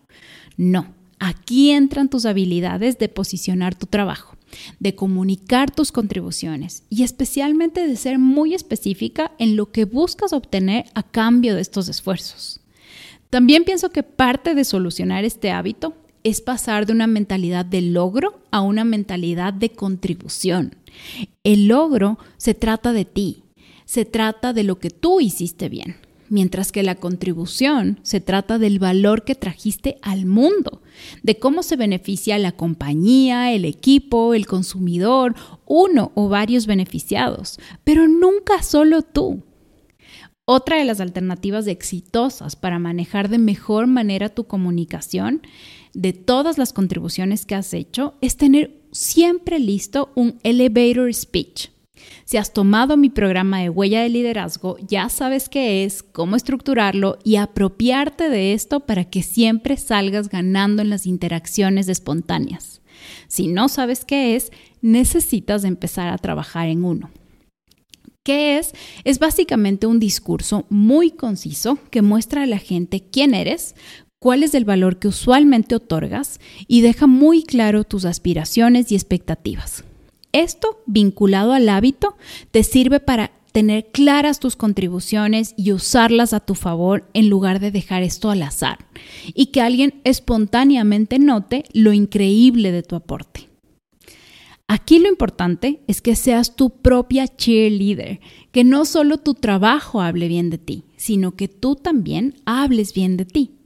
No, 0.55 0.93
aquí 1.19 1.71
entran 1.71 2.09
tus 2.09 2.25
habilidades 2.25 2.97
de 2.97 3.09
posicionar 3.09 3.75
tu 3.75 3.85
trabajo 3.85 4.37
de 4.80 4.95
comunicar 4.95 5.71
tus 5.71 5.92
contribuciones 5.92 6.83
y 6.89 7.03
especialmente 7.03 7.87
de 7.87 7.95
ser 7.95 8.19
muy 8.19 8.53
específica 8.53 9.31
en 9.39 9.56
lo 9.56 9.71
que 9.71 9.85
buscas 9.85 10.33
obtener 10.33 10.85
a 10.94 11.03
cambio 11.03 11.56
de 11.56 11.61
estos 11.61 11.89
esfuerzos. 11.89 12.59
También 13.30 13.63
pienso 13.65 13.89
que 13.89 14.03
parte 14.03 14.56
de 14.56 14.63
solucionar 14.63 15.25
este 15.25 15.51
hábito 15.51 15.95
es 16.23 16.42
pasar 16.42 16.85
de 16.85 16.94
una 16.94 17.07
mentalidad 17.07 17.65
de 17.65 17.81
logro 17.81 18.42
a 18.51 18.61
una 18.61 18.83
mentalidad 18.83 19.53
de 19.53 19.69
contribución. 19.69 20.75
El 21.44 21.68
logro 21.68 22.18
se 22.37 22.54
trata 22.54 22.94
de 22.94 23.06
ti, 23.06 23.44
se 23.85 24.06
trata 24.06 24.54
de 24.54 24.63
lo 24.63 24.80
que 24.80 24.89
tú 24.89 25.19
hiciste 25.21 25.69
bien, 25.69 25.97
mientras 26.30 26.71
que 26.71 26.83
la 26.83 26.95
contribución 26.95 27.99
se 28.04 28.21
trata 28.21 28.57
del 28.57 28.80
valor 28.80 29.23
que 29.23 29.35
trajiste 29.35 29.97
al 30.01 30.25
mundo, 30.25 30.81
de 31.23 31.39
cómo 31.39 31.63
se 31.63 31.75
beneficia 31.75 32.37
la 32.37 32.51
compañía, 32.51 33.54
el 33.54 33.66
equipo, 33.66 34.33
el 34.33 34.45
consumidor, 34.45 35.35
uno 35.66 36.11
o 36.16 36.30
varios 36.30 36.66
beneficiados, 36.68 37.59
pero 37.83 38.07
nunca 38.07 38.61
solo 38.63 39.01
tú. 39.01 39.44
Otra 40.49 40.77
de 40.77 40.85
las 40.85 41.01
alternativas 41.01 41.68
exitosas 41.68 42.56
para 42.56 42.80
manejar 42.80 43.27
de 43.27 43.37
mejor 43.37 43.85
manera 43.85 44.30
tu 44.30 44.45
comunicación 44.45 45.42
de 45.94 46.13
todas 46.13 46.57
las 46.57 46.71
contribuciones 46.71 47.45
que 47.45 47.56
has 47.56 47.73
hecho 47.73 48.13
es 48.21 48.37
tener 48.37 48.86
siempre 48.97 49.59
listo 49.59 50.11
un 50.16 50.39
elevator 50.42 51.13
speech. 51.13 51.69
Si 52.25 52.37
has 52.37 52.51
tomado 52.51 52.97
mi 52.97 53.09
programa 53.09 53.59
de 53.59 53.69
huella 53.69 54.01
de 54.01 54.09
liderazgo, 54.09 54.77
ya 54.80 55.07
sabes 55.09 55.49
qué 55.49 55.83
es, 55.83 56.01
cómo 56.01 56.35
estructurarlo 56.35 57.19
y 57.23 57.35
apropiarte 57.35 58.30
de 58.30 58.54
esto 58.54 58.81
para 58.81 59.06
que 59.06 59.21
siempre 59.21 59.77
salgas 59.77 60.30
ganando 60.30 60.81
en 60.81 60.89
las 60.89 61.06
interacciones 61.06 61.87
espontáneas. 61.87 62.81
Si 63.27 63.47
no 63.47 63.69
sabes 63.69 64.04
qué 64.04 64.35
es, 64.35 64.51
necesitas 64.81 65.63
empezar 65.63 66.07
a 66.09 66.18
trabajar 66.18 66.68
en 66.68 66.83
uno. 66.83 67.11
¿Qué 68.23 68.57
es? 68.57 68.73
Es 69.06 69.19
básicamente 69.19 69.87
un 69.87 69.99
discurso 69.99 70.66
muy 70.69 71.11
conciso 71.11 71.77
que 71.92 72.01
muestra 72.01 72.44
a 72.44 72.47
la 72.47 72.57
gente 72.57 73.04
quién 73.09 73.33
eres, 73.33 73.75
cuál 74.19 74.44
es 74.44 74.54
el 74.54 74.66
valor 74.66 75.00
que 75.00 75.07
usualmente 75.07 75.76
otorgas 75.76 76.40
y 76.68 76.81
deja 76.81 77.07
muy 77.07 77.44
claro 77.44 77.83
tus 77.83 78.06
aspiraciones 78.06 78.92
y 78.92 78.95
expectativas. 78.95 79.83
Esto, 80.31 80.83
vinculado 80.86 81.54
al 81.54 81.69
hábito, 81.69 82.18
te 82.52 82.64
sirve 82.64 83.00
para 83.00 83.31
tener 83.52 83.88
claras 83.92 84.40
tus 84.40 84.56
contribuciones 84.56 85.56
y 85.57 85.71
usarlas 85.71 86.33
a 86.33 86.40
tu 86.40 86.54
favor 86.54 87.09
en 87.14 87.30
lugar 87.30 87.59
de 87.59 87.71
dejar 87.71 88.04
esto 88.04 88.30
al 88.30 88.44
azar 88.44 88.78
y 89.33 89.47
que 89.47 89.62
alguien 89.62 90.02
espontáneamente 90.04 91.18
note 91.18 91.64
lo 91.74 91.92
increíble 91.94 92.71
de 92.71 92.83
tu 92.83 92.95
aporte. 92.95 93.50
Aquí 94.68 95.00
lo 95.00 95.07
importante 95.07 95.81
es 95.88 96.02
que 96.02 96.16
seas 96.16 96.56
tu 96.57 96.69
propia 96.69 97.26
cheerleader, 97.28 98.19
que 98.52 98.66
no 98.66 98.83
solo 98.83 99.18
tu 99.18 99.33
trabajo 99.33 100.02
hable 100.02 100.28
bien 100.28 100.50
de 100.50 100.57
ti, 100.57 100.83
sino 100.97 101.36
que 101.36 101.47
tú 101.47 101.76
también 101.76 102.36
hables 102.45 102.94
bien 102.94 103.16
de 103.16 103.26
ti. 103.26 103.56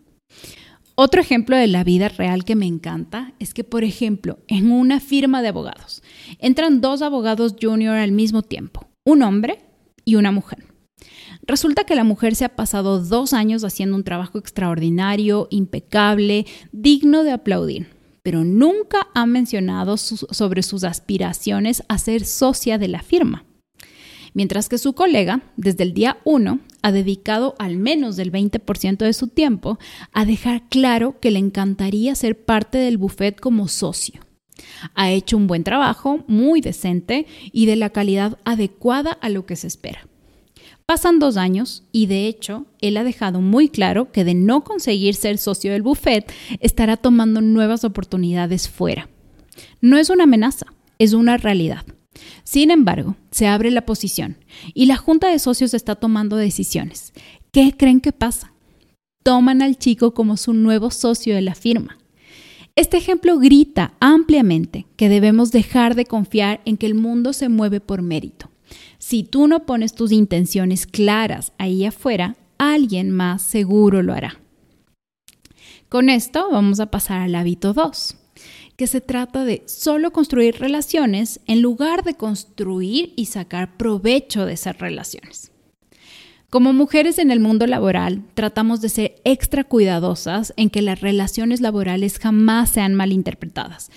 Otro 1.03 1.19
ejemplo 1.19 1.57
de 1.57 1.65
la 1.65 1.83
vida 1.83 2.09
real 2.09 2.45
que 2.45 2.55
me 2.55 2.67
encanta 2.67 3.33
es 3.39 3.55
que, 3.55 3.63
por 3.63 3.83
ejemplo, 3.83 4.37
en 4.47 4.71
una 4.71 4.99
firma 4.99 5.41
de 5.41 5.47
abogados 5.47 6.03
entran 6.37 6.79
dos 6.79 7.01
abogados 7.01 7.55
junior 7.59 7.95
al 7.95 8.11
mismo 8.11 8.43
tiempo, 8.43 8.87
un 9.03 9.23
hombre 9.23 9.65
y 10.05 10.13
una 10.13 10.31
mujer. 10.31 10.63
Resulta 11.41 11.85
que 11.85 11.95
la 11.95 12.03
mujer 12.03 12.35
se 12.35 12.45
ha 12.45 12.55
pasado 12.55 13.03
dos 13.03 13.33
años 13.33 13.63
haciendo 13.63 13.95
un 13.95 14.03
trabajo 14.03 14.37
extraordinario, 14.37 15.47
impecable, 15.49 16.45
digno 16.71 17.23
de 17.23 17.31
aplaudir, 17.31 17.87
pero 18.21 18.43
nunca 18.43 19.07
ha 19.15 19.25
mencionado 19.25 19.97
sobre 19.97 20.61
sus 20.61 20.83
aspiraciones 20.83 21.81
a 21.87 21.97
ser 21.97 22.25
socia 22.25 22.77
de 22.77 22.89
la 22.89 23.01
firma. 23.01 23.43
Mientras 24.35 24.69
que 24.69 24.77
su 24.77 24.93
colega, 24.93 25.41
desde 25.57 25.81
el 25.81 25.93
día 25.95 26.19
1, 26.25 26.59
ha 26.81 26.91
dedicado 26.91 27.55
al 27.59 27.77
menos 27.77 28.15
del 28.15 28.31
20% 28.31 28.97
de 28.97 29.13
su 29.13 29.27
tiempo 29.27 29.79
a 30.13 30.25
dejar 30.25 30.67
claro 30.69 31.19
que 31.19 31.31
le 31.31 31.39
encantaría 31.39 32.15
ser 32.15 32.43
parte 32.43 32.77
del 32.77 32.97
buffet 32.97 33.39
como 33.39 33.67
socio. 33.67 34.21
Ha 34.95 35.11
hecho 35.11 35.37
un 35.37 35.47
buen 35.47 35.63
trabajo, 35.63 36.23
muy 36.27 36.61
decente 36.61 37.25
y 37.51 37.65
de 37.65 37.75
la 37.75 37.89
calidad 37.89 38.37
adecuada 38.45 39.11
a 39.11 39.29
lo 39.29 39.45
que 39.45 39.55
se 39.55 39.67
espera. 39.67 40.07
Pasan 40.85 41.19
dos 41.19 41.37
años 41.37 41.83
y 41.91 42.07
de 42.07 42.27
hecho 42.27 42.65
él 42.81 42.97
ha 42.97 43.03
dejado 43.03 43.39
muy 43.39 43.69
claro 43.69 44.11
que 44.11 44.25
de 44.25 44.33
no 44.33 44.63
conseguir 44.63 45.15
ser 45.15 45.37
socio 45.37 45.71
del 45.71 45.83
buffet 45.83 46.31
estará 46.59 46.97
tomando 46.97 47.41
nuevas 47.41 47.83
oportunidades 47.83 48.67
fuera. 48.67 49.09
No 49.79 49.97
es 49.97 50.09
una 50.09 50.25
amenaza, 50.25 50.65
es 50.99 51.13
una 51.13 51.37
realidad. 51.37 51.85
Sin 52.51 52.69
embargo, 52.69 53.15
se 53.31 53.47
abre 53.47 53.71
la 53.71 53.85
posición 53.85 54.35
y 54.73 54.85
la 54.85 54.97
junta 54.97 55.29
de 55.29 55.39
socios 55.39 55.73
está 55.73 55.95
tomando 55.95 56.35
decisiones. 56.35 57.13
¿Qué 57.53 57.73
creen 57.77 58.01
que 58.01 58.11
pasa? 58.11 58.51
Toman 59.23 59.61
al 59.61 59.77
chico 59.77 60.13
como 60.13 60.35
su 60.35 60.53
nuevo 60.53 60.91
socio 60.91 61.33
de 61.33 61.43
la 61.43 61.55
firma. 61.55 61.97
Este 62.75 62.97
ejemplo 62.97 63.39
grita 63.39 63.93
ampliamente 64.01 64.85
que 64.97 65.07
debemos 65.07 65.53
dejar 65.53 65.95
de 65.95 66.03
confiar 66.03 66.59
en 66.65 66.75
que 66.75 66.87
el 66.87 66.93
mundo 66.93 67.31
se 67.31 67.47
mueve 67.47 67.79
por 67.79 68.01
mérito. 68.01 68.51
Si 68.97 69.23
tú 69.23 69.47
no 69.47 69.65
pones 69.65 69.95
tus 69.95 70.11
intenciones 70.11 70.85
claras 70.85 71.53
ahí 71.57 71.85
afuera, 71.85 72.35
alguien 72.57 73.11
más 73.11 73.43
seguro 73.43 74.03
lo 74.03 74.11
hará. 74.13 74.41
Con 75.87 76.09
esto 76.09 76.49
vamos 76.51 76.81
a 76.81 76.91
pasar 76.91 77.21
al 77.21 77.35
hábito 77.35 77.71
2, 77.71 78.17
que 78.81 78.87
se 78.87 78.99
trata 78.99 79.45
de 79.45 79.61
solo 79.67 80.11
construir 80.11 80.55
relaciones 80.55 81.39
en 81.45 81.61
lugar 81.61 82.03
de 82.03 82.15
construir 82.15 83.13
y 83.15 83.27
sacar 83.27 83.77
provecho 83.77 84.47
de 84.47 84.53
esas 84.53 84.79
relaciones. 84.79 85.51
Como 86.49 86.73
mujeres 86.73 87.19
en 87.19 87.29
el 87.29 87.39
mundo 87.39 87.67
laboral, 87.67 88.23
tratamos 88.33 88.81
de 88.81 88.89
ser 88.89 89.21
extra 89.23 89.63
cuidadosas 89.63 90.51
en 90.57 90.71
que 90.71 90.81
las 90.81 90.99
relaciones 90.99 91.61
laborales 91.61 92.17
jamás 92.17 92.71
sean 92.71 92.95
malinterpretadas. 92.95 93.91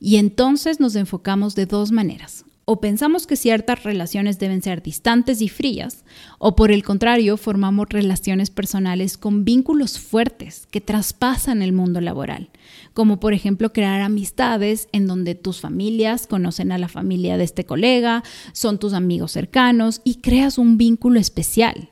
Y 0.00 0.16
entonces 0.16 0.80
nos 0.80 0.96
enfocamos 0.96 1.54
de 1.54 1.66
dos 1.66 1.92
maneras. 1.92 2.44
O 2.66 2.80
pensamos 2.80 3.26
que 3.26 3.36
ciertas 3.36 3.82
relaciones 3.82 4.38
deben 4.38 4.62
ser 4.62 4.82
distantes 4.82 5.42
y 5.42 5.48
frías, 5.48 6.04
o 6.38 6.56
por 6.56 6.70
el 6.70 6.82
contrario, 6.82 7.36
formamos 7.36 7.88
relaciones 7.90 8.50
personales 8.50 9.18
con 9.18 9.44
vínculos 9.44 9.98
fuertes 9.98 10.66
que 10.70 10.80
traspasan 10.80 11.60
el 11.60 11.74
mundo 11.74 12.00
laboral, 12.00 12.48
como 12.94 13.20
por 13.20 13.34
ejemplo 13.34 13.72
crear 13.72 14.00
amistades 14.00 14.88
en 14.92 15.06
donde 15.06 15.34
tus 15.34 15.60
familias 15.60 16.26
conocen 16.26 16.72
a 16.72 16.78
la 16.78 16.88
familia 16.88 17.36
de 17.36 17.44
este 17.44 17.64
colega, 17.64 18.24
son 18.52 18.78
tus 18.78 18.94
amigos 18.94 19.32
cercanos 19.32 20.00
y 20.02 20.16
creas 20.16 20.56
un 20.56 20.78
vínculo 20.78 21.20
especial. 21.20 21.90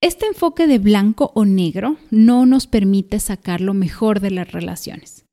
Este 0.00 0.26
enfoque 0.26 0.66
de 0.66 0.78
blanco 0.78 1.32
o 1.34 1.44
negro 1.44 1.96
no 2.10 2.46
nos 2.46 2.66
permite 2.66 3.18
sacar 3.18 3.60
lo 3.60 3.74
mejor 3.74 4.20
de 4.20 4.30
las 4.30 4.50
relaciones. 4.52 5.26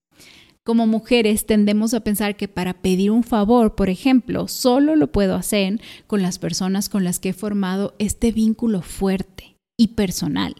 Como 0.67 0.86
mujeres 0.86 1.45
tendemos 1.45 1.93
a 1.93 2.01
pensar 2.01 2.36
que 2.36 2.50
para 2.50 2.74
pedir 2.74 3.09
un 3.12 3.24
favor, 3.24 3.75
por 3.75 3.88
ejemplo, 3.88 4.50
solo 4.50 4.97
lo 4.97 5.13
puedo 5.13 5.36
hacer 5.36 5.79
con 6.07 6.21
las 6.21 6.39
personas 6.39 6.89
con 6.89 7.05
las 7.05 7.21
que 7.21 7.29
he 7.29 7.33
formado 7.33 7.95
este 8.00 8.33
vínculo 8.33 8.81
fuerte 8.81 9.55
y 9.79 9.95
personal. 9.95 10.57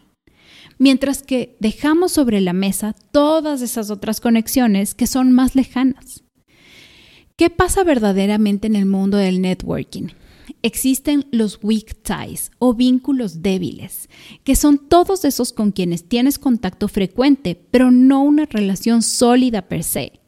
Mientras 0.78 1.24
que 1.24 1.58
dejamos 1.60 2.14
sobre 2.14 2.40
la 2.40 2.54
mesa 2.54 2.96
todas 3.12 3.62
esas 3.62 3.90
otras 3.90 4.22
conexiones 4.22 4.96
que 4.96 5.08
son 5.08 5.34
más 5.34 5.56
lejanas. 5.56 6.24
¿Qué 7.36 7.50
pasa 7.50 7.84
verdaderamente 7.84 8.68
en 8.68 8.78
el 8.78 8.86
mundo 8.86 9.18
del 9.18 9.42
networking? 9.42 10.08
Existen 10.62 11.28
los 11.32 11.60
weak 11.62 12.04
ties 12.04 12.52
o 12.60 12.74
vínculos 12.74 13.42
débiles, 13.42 14.10
que 14.44 14.56
son 14.56 14.78
todos 14.78 15.26
esos 15.26 15.54
con 15.54 15.72
quienes 15.72 16.08
tienes 16.08 16.40
contacto 16.40 16.88
frecuente, 16.88 17.60
pero 17.72 17.92
no 17.92 18.22
una 18.22 18.46
relación 18.46 19.02
sólida 19.02 19.64
per 19.64 19.84
se. 19.84 20.20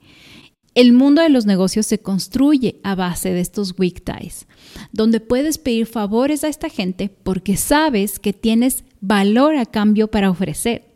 El 0.75 0.93
mundo 0.93 1.21
de 1.21 1.29
los 1.29 1.45
negocios 1.45 1.87
se 1.87 1.99
construye 1.99 2.79
a 2.83 2.95
base 2.95 3.33
de 3.33 3.41
estos 3.41 3.73
weak 3.77 4.03
ties, 4.03 4.47
donde 4.91 5.19
puedes 5.19 5.57
pedir 5.57 5.87
favores 5.87 6.43
a 6.43 6.47
esta 6.47 6.69
gente 6.69 7.09
porque 7.23 7.57
sabes 7.57 8.19
que 8.19 8.33
tienes 8.33 8.83
valor 9.01 9.55
a 9.55 9.65
cambio 9.65 10.09
para 10.09 10.29
ofrecer. 10.29 10.88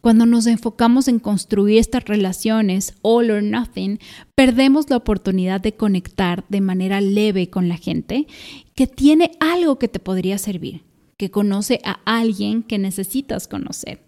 Cuando 0.00 0.24
nos 0.24 0.46
enfocamos 0.46 1.08
en 1.08 1.18
construir 1.18 1.78
estas 1.78 2.04
relaciones 2.04 2.94
all 3.02 3.30
or 3.30 3.42
nothing, 3.42 3.98
perdemos 4.34 4.88
la 4.88 4.96
oportunidad 4.96 5.60
de 5.60 5.74
conectar 5.74 6.44
de 6.48 6.62
manera 6.62 7.02
leve 7.02 7.50
con 7.50 7.68
la 7.68 7.76
gente 7.76 8.26
que 8.74 8.86
tiene 8.86 9.32
algo 9.40 9.78
que 9.78 9.88
te 9.88 9.98
podría 9.98 10.38
servir, 10.38 10.84
que 11.18 11.30
conoce 11.30 11.80
a 11.84 12.00
alguien 12.06 12.62
que 12.62 12.78
necesitas 12.78 13.46
conocer 13.46 14.02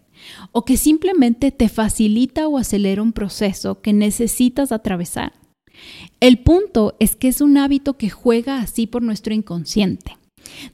o 0.53 0.65
que 0.65 0.77
simplemente 0.77 1.51
te 1.51 1.69
facilita 1.69 2.49
o 2.49 2.57
acelera 2.57 3.03
un 3.03 3.13
proceso 3.13 3.81
que 3.81 3.93
necesitas 3.93 4.73
atravesar. 4.73 5.33
El 6.21 6.39
punto 6.39 6.95
es 7.01 7.17
que 7.17 7.29
es 7.29 7.41
un 7.41 7.59
hábito 7.59 7.99
que 7.99 8.09
juega 8.09 8.61
así 8.61 8.87
por 8.87 9.03
nuestro 9.03 9.35
inconsciente. 9.35 10.17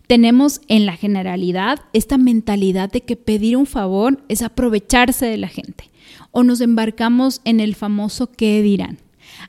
Tenemos 0.06 0.60
en 0.68 0.86
la 0.86 0.96
generalidad 0.96 1.80
esta 1.92 2.18
mentalidad 2.18 2.90
de 2.90 3.02
que 3.02 3.16
pedir 3.16 3.56
un 3.56 3.66
favor 3.66 4.22
es 4.28 4.42
aprovecharse 4.42 5.26
de 5.26 5.38
la 5.38 5.48
gente 5.48 5.90
o 6.30 6.42
nos 6.42 6.60
embarcamos 6.60 7.40
en 7.44 7.60
el 7.60 7.74
famoso 7.74 8.30
qué 8.30 8.62
dirán. 8.62 8.98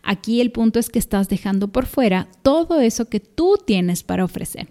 Aquí 0.04 0.42
el 0.42 0.52
punto 0.52 0.80
es 0.80 0.90
que 0.90 1.00
estás 1.00 1.30
dejando 1.30 1.70
por 1.70 1.86
fuera 1.86 2.28
todo 2.42 2.80
eso 2.80 3.06
que 3.06 3.20
tú 3.20 3.58
tienes 3.66 4.04
para 4.04 4.24
ofrecer. 4.24 4.70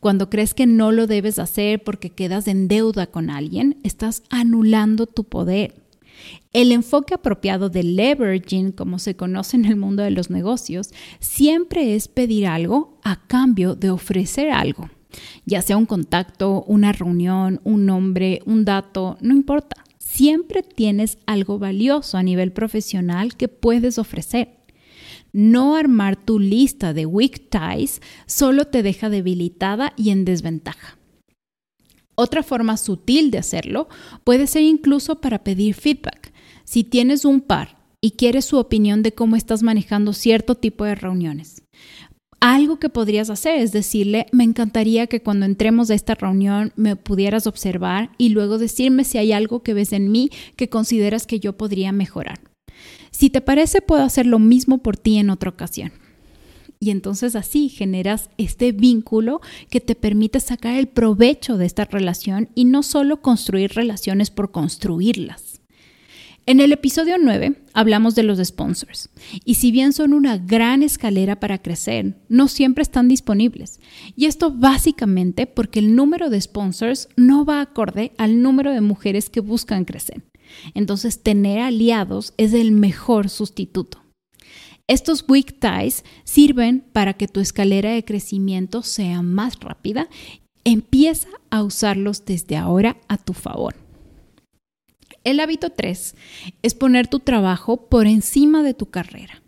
Cuando 0.00 0.30
crees 0.30 0.54
que 0.54 0.66
no 0.66 0.92
lo 0.92 1.06
debes 1.06 1.38
hacer 1.38 1.82
porque 1.82 2.10
quedas 2.10 2.46
en 2.46 2.68
deuda 2.68 3.06
con 3.06 3.30
alguien, 3.30 3.78
estás 3.82 4.22
anulando 4.28 5.06
tu 5.06 5.24
poder. 5.24 5.74
El 6.52 6.72
enfoque 6.72 7.14
apropiado 7.14 7.68
de 7.68 7.82
leveraging, 7.82 8.72
como 8.72 8.98
se 8.98 9.16
conoce 9.16 9.56
en 9.56 9.66
el 9.66 9.76
mundo 9.76 10.02
de 10.02 10.10
los 10.10 10.30
negocios, 10.30 10.90
siempre 11.20 11.94
es 11.94 12.08
pedir 12.08 12.46
algo 12.46 12.98
a 13.02 13.26
cambio 13.26 13.74
de 13.74 13.90
ofrecer 13.90 14.50
algo, 14.50 14.88
ya 15.44 15.62
sea 15.62 15.76
un 15.76 15.86
contacto, 15.86 16.64
una 16.66 16.92
reunión, 16.92 17.60
un 17.64 17.86
nombre, 17.86 18.40
un 18.46 18.64
dato, 18.64 19.16
no 19.20 19.34
importa. 19.34 19.84
Siempre 19.98 20.62
tienes 20.62 21.18
algo 21.26 21.58
valioso 21.58 22.16
a 22.16 22.22
nivel 22.22 22.52
profesional 22.52 23.36
que 23.36 23.48
puedes 23.48 23.98
ofrecer. 23.98 24.56
No 25.32 25.76
armar 25.76 26.16
tu 26.16 26.38
lista 26.38 26.94
de 26.94 27.04
weak 27.04 27.50
ties 27.50 28.00
solo 28.24 28.64
te 28.64 28.82
deja 28.82 29.10
debilitada 29.10 29.92
y 29.96 30.10
en 30.10 30.24
desventaja. 30.24 30.95
Otra 32.16 32.42
forma 32.42 32.76
sutil 32.76 33.30
de 33.30 33.38
hacerlo 33.38 33.88
puede 34.24 34.46
ser 34.46 34.62
incluso 34.62 35.20
para 35.20 35.44
pedir 35.44 35.74
feedback. 35.74 36.32
Si 36.64 36.82
tienes 36.82 37.24
un 37.24 37.40
par 37.40 37.76
y 38.00 38.12
quieres 38.12 38.46
su 38.46 38.56
opinión 38.58 39.02
de 39.02 39.12
cómo 39.12 39.36
estás 39.36 39.62
manejando 39.62 40.12
cierto 40.12 40.54
tipo 40.54 40.84
de 40.84 40.94
reuniones. 40.94 41.62
Algo 42.40 42.78
que 42.78 42.88
podrías 42.88 43.30
hacer 43.30 43.60
es 43.60 43.72
decirle, 43.72 44.26
me 44.32 44.44
encantaría 44.44 45.06
que 45.06 45.22
cuando 45.22 45.46
entremos 45.46 45.90
a 45.90 45.94
esta 45.94 46.14
reunión 46.14 46.72
me 46.76 46.96
pudieras 46.96 47.46
observar 47.46 48.10
y 48.18 48.30
luego 48.30 48.58
decirme 48.58 49.04
si 49.04 49.18
hay 49.18 49.32
algo 49.32 49.62
que 49.62 49.74
ves 49.74 49.92
en 49.92 50.10
mí 50.10 50.30
que 50.56 50.68
consideras 50.68 51.26
que 51.26 51.40
yo 51.40 51.56
podría 51.56 51.92
mejorar. 51.92 52.40
Si 53.10 53.30
te 53.30 53.40
parece, 53.40 53.80
puedo 53.80 54.02
hacer 54.02 54.26
lo 54.26 54.38
mismo 54.38 54.78
por 54.78 54.96
ti 54.96 55.18
en 55.18 55.30
otra 55.30 55.50
ocasión. 55.50 55.92
Y 56.78 56.90
entonces 56.90 57.36
así 57.36 57.68
generas 57.68 58.30
este 58.36 58.72
vínculo 58.72 59.40
que 59.70 59.80
te 59.80 59.94
permite 59.94 60.40
sacar 60.40 60.76
el 60.76 60.88
provecho 60.88 61.56
de 61.56 61.66
esta 61.66 61.84
relación 61.84 62.50
y 62.54 62.64
no 62.64 62.82
solo 62.82 63.22
construir 63.22 63.72
relaciones 63.72 64.30
por 64.30 64.50
construirlas. 64.50 65.60
En 66.48 66.60
el 66.60 66.70
episodio 66.70 67.16
9 67.20 67.60
hablamos 67.72 68.14
de 68.14 68.22
los 68.22 68.38
sponsors 68.38 69.10
y 69.44 69.54
si 69.54 69.72
bien 69.72 69.92
son 69.92 70.12
una 70.12 70.38
gran 70.38 70.84
escalera 70.84 71.40
para 71.40 71.58
crecer, 71.58 72.14
no 72.28 72.46
siempre 72.46 72.82
están 72.82 73.08
disponibles. 73.08 73.80
Y 74.14 74.26
esto 74.26 74.52
básicamente 74.52 75.48
porque 75.48 75.80
el 75.80 75.96
número 75.96 76.30
de 76.30 76.40
sponsors 76.40 77.08
no 77.16 77.44
va 77.44 77.60
acorde 77.60 78.12
al 78.16 78.42
número 78.42 78.70
de 78.72 78.80
mujeres 78.80 79.28
que 79.28 79.40
buscan 79.40 79.84
crecer. 79.84 80.22
Entonces 80.74 81.20
tener 81.20 81.58
aliados 81.58 82.32
es 82.36 82.52
el 82.52 82.70
mejor 82.70 83.28
sustituto. 83.28 84.05
Estos 84.88 85.24
weak 85.28 85.58
ties 85.58 86.04
sirven 86.22 86.84
para 86.92 87.14
que 87.14 87.26
tu 87.26 87.40
escalera 87.40 87.90
de 87.90 88.04
crecimiento 88.04 88.82
sea 88.82 89.20
más 89.20 89.58
rápida. 89.58 90.08
Empieza 90.62 91.28
a 91.50 91.64
usarlos 91.64 92.24
desde 92.24 92.56
ahora 92.56 92.96
a 93.08 93.18
tu 93.18 93.32
favor. 93.32 93.74
El 95.24 95.40
hábito 95.40 95.70
3 95.70 96.14
es 96.62 96.74
poner 96.74 97.08
tu 97.08 97.18
trabajo 97.18 97.88
por 97.88 98.06
encima 98.06 98.62
de 98.62 98.74
tu 98.74 98.86
carrera. 98.86 99.42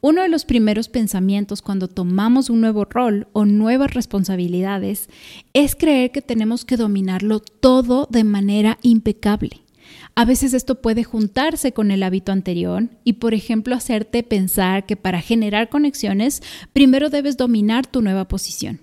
Uno 0.00 0.22
de 0.22 0.30
los 0.30 0.46
primeros 0.46 0.88
pensamientos 0.88 1.60
cuando 1.60 1.88
tomamos 1.88 2.48
un 2.48 2.62
nuevo 2.62 2.86
rol 2.86 3.28
o 3.34 3.44
nuevas 3.44 3.92
responsabilidades 3.92 5.10
es 5.52 5.74
creer 5.74 6.12
que 6.12 6.22
tenemos 6.22 6.64
que 6.64 6.78
dominarlo 6.78 7.40
todo 7.40 8.08
de 8.10 8.24
manera 8.24 8.78
impecable. 8.80 9.60
A 10.18 10.24
veces 10.24 10.52
esto 10.52 10.82
puede 10.82 11.04
juntarse 11.04 11.70
con 11.70 11.92
el 11.92 12.02
hábito 12.02 12.32
anterior 12.32 12.88
y, 13.04 13.12
por 13.12 13.34
ejemplo, 13.34 13.76
hacerte 13.76 14.24
pensar 14.24 14.84
que 14.84 14.96
para 14.96 15.20
generar 15.20 15.68
conexiones 15.68 16.42
primero 16.72 17.08
debes 17.08 17.36
dominar 17.36 17.86
tu 17.86 18.02
nueva 18.02 18.26
posición. 18.26 18.80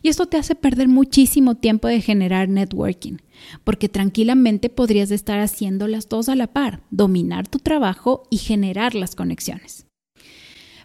Y 0.00 0.08
esto 0.08 0.24
te 0.24 0.38
hace 0.38 0.54
perder 0.54 0.88
muchísimo 0.88 1.56
tiempo 1.56 1.86
de 1.86 2.00
generar 2.00 2.48
networking, 2.48 3.18
porque 3.62 3.90
tranquilamente 3.90 4.70
podrías 4.70 5.10
estar 5.10 5.38
haciendo 5.38 5.86
las 5.86 6.08
dos 6.08 6.30
a 6.30 6.34
la 6.34 6.46
par, 6.46 6.80
dominar 6.90 7.46
tu 7.46 7.58
trabajo 7.58 8.22
y 8.30 8.38
generar 8.38 8.94
las 8.94 9.14
conexiones. 9.14 9.84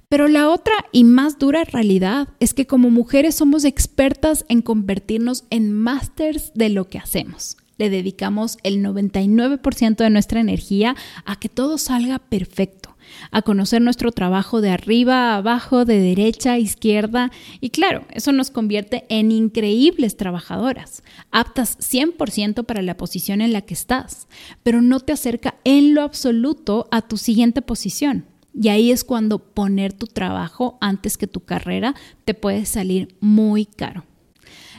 Pero 0.09 0.27
la 0.27 0.49
otra 0.49 0.73
y 0.91 1.05
más 1.05 1.39
dura 1.39 1.63
realidad 1.63 2.27
es 2.41 2.53
que 2.53 2.67
como 2.67 2.89
mujeres 2.89 3.35
somos 3.35 3.63
expertas 3.63 4.43
en 4.49 4.61
convertirnos 4.61 5.45
en 5.51 5.71
masters 5.71 6.51
de 6.53 6.67
lo 6.67 6.89
que 6.89 6.97
hacemos. 6.97 7.55
Le 7.77 7.89
dedicamos 7.89 8.57
el 8.63 8.83
99% 8.83 9.95
de 9.97 10.09
nuestra 10.09 10.39
energía 10.39 10.95
a 11.25 11.37
que 11.37 11.49
todo 11.49 11.77
salga 11.77 12.19
perfecto 12.19 12.95
a 13.31 13.41
conocer 13.41 13.81
nuestro 13.81 14.11
trabajo 14.11 14.61
de 14.61 14.69
arriba 14.69 15.33
a 15.33 15.37
abajo, 15.37 15.85
de 15.85 15.99
derecha 15.99 16.53
a 16.53 16.59
izquierda. 16.59 17.31
Y 17.61 17.69
claro, 17.69 18.05
eso 18.11 18.31
nos 18.31 18.51
convierte 18.51 19.05
en 19.09 19.31
increíbles 19.31 20.17
trabajadoras, 20.17 21.03
aptas 21.31 21.77
100% 21.79 22.65
para 22.65 22.81
la 22.81 22.97
posición 22.97 23.41
en 23.41 23.53
la 23.53 23.61
que 23.61 23.73
estás, 23.73 24.27
pero 24.63 24.81
no 24.81 24.99
te 24.99 25.13
acerca 25.13 25.55
en 25.63 25.93
lo 25.93 26.01
absoluto 26.01 26.87
a 26.91 27.01
tu 27.01 27.17
siguiente 27.17 27.61
posición. 27.61 28.25
Y 28.53 28.69
ahí 28.69 28.91
es 28.91 29.03
cuando 29.03 29.39
poner 29.39 29.91
tu 29.91 30.07
trabajo 30.07 30.77
antes 30.79 31.17
que 31.17 31.27
tu 31.27 31.41
carrera 31.41 31.93
te 32.23 32.33
puede 32.33 32.65
salir 32.65 33.15
muy 33.19 33.65
caro. 33.65 34.05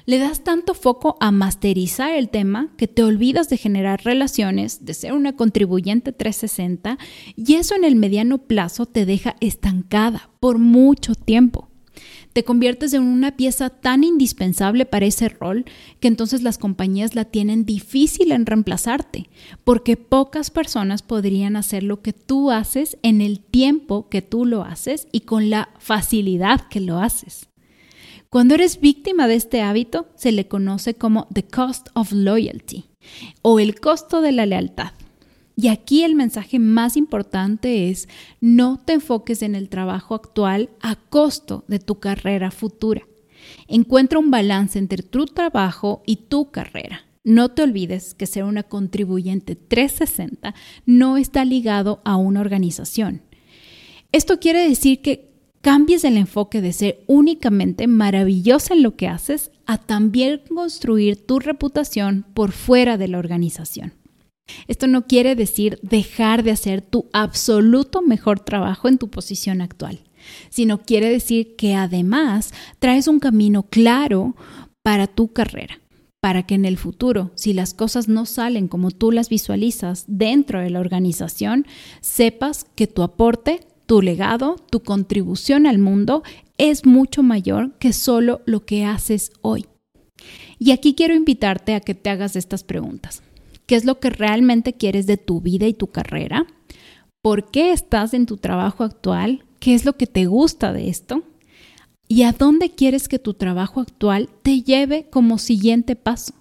Le 0.07 0.21
das 0.21 0.45
tanto 0.45 0.75
foco 0.75 1.17
a 1.19 1.33
masterizar 1.33 2.13
el 2.13 2.29
tema 2.29 2.73
que 2.77 2.87
te 2.87 3.03
olvidas 3.03 3.49
de 3.49 3.57
generar 3.57 4.05
relaciones, 4.05 4.85
de 4.85 4.95
ser 4.95 5.13
una 5.13 5.35
contribuyente 5.35 6.13
360 6.13 6.97
y 7.35 7.55
eso 7.55 7.75
en 7.75 7.83
el 7.83 7.97
mediano 7.97 8.39
plazo 8.39 8.87
te 8.87 9.05
deja 9.05 9.35
estancada 9.41 10.31
por 10.39 10.59
mucho 10.59 11.17
tiempo. 11.17 11.71
Te 12.33 12.45
conviertes 12.45 12.93
en 12.93 13.03
una 13.03 13.37
pieza 13.37 13.69
tan 13.69 14.05
indispensable 14.05 14.87
para 14.87 15.07
ese 15.07 15.29
rol 15.29 15.65
que 15.99 16.07
entonces 16.07 16.43
las 16.43 16.57
compañías 16.57 17.17
la 17.17 17.25
tienen 17.25 17.65
difícil 17.65 18.31
en 18.31 18.47
reemplazarte, 18.47 19.29
porque 19.65 19.97
pocas 19.97 20.53
personas 20.53 21.03
podrían 21.03 21.57
hacer 21.57 21.83
lo 21.83 22.01
que 22.03 22.13
tú 22.13 22.53
haces 22.53 22.97
en 23.03 23.21
el 23.21 23.41
tiempo 23.41 24.09
que 24.09 24.23
tú 24.23 24.45
lo 24.45 24.63
haces 24.63 25.09
y 25.11 25.21
con 25.23 25.51
la 25.51 25.71
facilidad 25.81 26.69
que 26.69 26.79
lo 26.79 27.01
haces. 27.01 27.49
Cuando 28.37 28.55
eres 28.55 28.81
víctima 28.81 29.29
de 29.29 29.35
este 29.35 29.63
hábito, 29.63 30.09
se 30.15 30.31
le 30.31 30.47
conoce 30.47 30.93
como 30.93 31.27
the 31.33 31.43
cost 31.43 31.89
of 31.95 32.13
loyalty 32.13 32.85
o 33.41 33.59
el 33.61 33.81
costo 33.81 34.21
de 34.21 34.31
la 34.31 34.45
lealtad. 34.45 34.93
Y 35.57 35.69
aquí 35.69 36.05
el 36.05 36.15
mensaje 36.15 36.59
más 36.59 36.99
importante 36.99 37.89
es 37.89 38.11
no 38.43 38.79
te 38.79 38.93
enfoques 38.93 39.41
en 39.41 39.55
el 39.55 39.71
trabajo 39.71 40.15
actual 40.15 40.69
a 40.83 40.97
costo 40.97 41.65
de 41.67 41.79
tu 41.79 41.99
carrera 41.99 42.51
futura. 42.51 43.09
Encuentra 43.69 44.19
un 44.19 44.31
balance 44.31 44.79
entre 44.79 45.03
tu 45.03 45.25
trabajo 45.25 46.03
y 46.05 46.17
tu 46.17 46.51
carrera. 46.51 47.07
No 47.25 47.53
te 47.53 47.63
olvides 47.63 48.13
que 48.13 48.27
ser 48.27 48.45
una 48.45 48.65
contribuyente 48.65 49.57
360 49.57 50.55
no 50.85 51.17
está 51.17 51.47
ligado 51.47 52.03
a 52.05 52.17
una 52.17 52.43
organización. 52.43 53.23
Esto 54.13 54.39
quiere 54.41 54.69
decir 54.69 55.01
que 55.01 55.36
cambies 55.61 56.05
el 56.05 56.17
enfoque 56.17 56.61
de 56.61 56.73
ser 56.73 57.05
únicamente 57.07 57.87
maravillosa 57.87 58.75
en 58.75 58.83
lo 58.83 58.97
que 58.97 59.09
haces 59.09 59.51
a 59.67 59.79
también 59.79 60.41
construir 60.49 61.27
tu 61.27 61.41
reputación 61.41 62.25
por 62.35 62.53
fuera 62.53 62.97
de 62.97 63.09
la 63.09 63.19
organización. 63.19 63.93
Esto 64.69 64.87
no 64.87 65.07
quiere 65.07 65.35
decir 65.35 65.79
dejar 65.83 66.43
de 66.43 66.53
hacer 66.53 66.81
tu 66.81 67.07
absoluto 67.13 68.03
mejor 68.03 68.41
trabajo 68.41 68.89
en 68.89 68.99
tu 68.99 69.09
posición 69.09 69.61
actual, 69.61 70.01
sino 70.51 70.83
quiere 70.83 71.11
decir 71.11 71.57
que 71.57 71.75
además 71.75 72.53
traes 72.79 73.09
un 73.09 73.19
camino 73.19 73.65
claro 73.65 74.37
para 74.83 75.09
tu 75.09 75.33
carrera, 75.33 75.81
para 76.21 76.45
que 76.45 76.55
en 76.55 76.65
el 76.65 76.77
futuro, 76.77 77.33
si 77.35 77.53
las 77.53 77.75
cosas 77.75 78.09
no 78.09 78.25
salen 78.25 78.69
como 78.69 78.93
tú 78.93 79.11
las 79.11 79.29
visualizas 79.29 80.05
dentro 80.07 80.61
de 80.61 80.71
la 80.71 80.81
organización, 80.81 81.67
sepas 82.01 82.67
que 82.77 82.87
tu 82.87 83.03
aporte 83.03 83.67
tu 83.87 84.03
legado, 84.03 84.57
tu 84.71 84.81
contribución 84.81 85.67
al 85.67 85.79
mundo 85.79 86.23
es 86.59 86.85
mucho 86.85 87.23
mayor 87.23 87.73
que 87.79 87.93
solo 87.93 88.43
lo 88.45 88.65
que 88.65 88.85
haces 88.85 89.33
hoy. 89.43 89.67
Y 90.59 90.73
aquí 90.73 90.95
quiero 90.95 91.15
invitarte 91.15 91.75
a 91.75 91.81
que 91.81 91.95
te 91.95 92.11
hagas 92.11 92.37
estas 92.37 92.65
preguntas. 92.65 93.23
¿Qué 93.67 93.77
es 93.77 93.85
lo 93.85 93.99
que 94.01 94.11
realmente 94.11 94.73
quieres 94.73 95.07
de 95.07 95.17
tu 95.17 95.41
vida 95.41 95.67
y 95.67 95.75
tu 95.75 95.89
carrera? 95.89 96.47
¿Por 97.23 97.51
qué 97.51 97.73
estás 97.73 98.15
en 98.15 98.27
tu 98.27 98.37
trabajo 98.37 98.85
actual? 98.85 99.45
¿Qué 99.59 99.75
es 99.75 99.85
lo 99.85 99.95
que 99.95 100.07
te 100.07 100.27
gusta 100.27 100.73
de 100.73 100.89
esto? 100.89 101.23
¿Y 102.09 102.23
a 102.23 102.33
dónde 102.33 102.71
quieres 102.71 103.09
que 103.09 103.19
tu 103.19 103.35
trabajo 103.35 103.81
actual 103.81 104.29
te 104.43 104.63
lleve 104.63 105.09
como 105.11 105.39
siguiente 105.39 105.97
paso? 105.97 106.35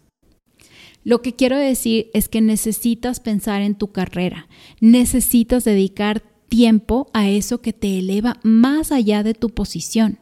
Lo 1.03 1.21
que 1.21 1.33
quiero 1.33 1.57
decir 1.57 2.09
es 2.13 2.29
que 2.29 2.41
necesitas 2.41 3.19
pensar 3.19 3.61
en 3.61 3.75
tu 3.75 3.91
carrera, 3.91 4.47
necesitas 4.79 5.63
dedicar 5.63 6.23
tiempo 6.55 7.09
a 7.11 7.27
eso 7.27 7.59
que 7.59 7.73
te 7.73 7.99
eleva 7.99 8.39
más 8.41 8.93
allá 8.93 9.23
de 9.23 9.33
tu 9.33 9.49
posición. 9.49 10.19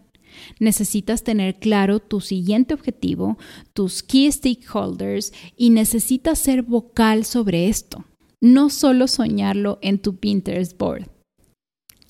Necesitas 0.59 1.23
tener 1.23 1.59
claro 1.59 1.99
tu 1.99 2.21
siguiente 2.21 2.73
objetivo, 2.73 3.37
tus 3.73 4.01
key 4.01 4.31
stakeholders 4.31 5.31
y 5.55 5.69
necesitas 5.69 6.39
ser 6.39 6.63
vocal 6.63 7.23
sobre 7.23 7.69
esto, 7.69 8.05
no 8.41 8.71
solo 8.71 9.07
soñarlo 9.07 9.77
en 9.83 9.99
tu 9.99 10.15
Pinterest 10.15 10.75
board. 10.75 11.07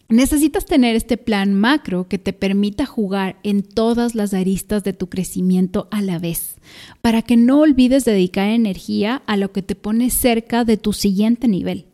Necesitas 0.08 0.66
tener 0.66 0.96
este 0.96 1.18
plan 1.18 1.54
macro 1.54 2.08
que 2.08 2.18
te 2.18 2.32
permita 2.32 2.86
jugar 2.86 3.42
en 3.44 3.62
todas 3.62 4.16
las 4.16 4.34
aristas 4.34 4.86
de 4.86 4.94
tu 4.94 5.10
crecimiento 5.10 5.90
a 5.92 6.02
la 6.02 6.18
vez, 6.18 6.56
para 7.02 7.24
que 7.24 7.36
no 7.36 7.60
olvides 7.60 8.06
dedicar 8.06 8.48
energía 8.48 9.22
a 9.26 9.36
lo 9.36 9.52
que 9.52 9.64
te 9.64 9.76
pone 9.76 10.10
cerca 10.10 10.64
de 10.64 10.78
tu 10.78 10.94
siguiente 10.94 11.50
nivel 11.50 11.88